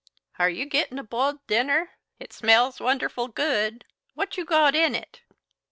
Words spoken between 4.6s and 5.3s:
in it?"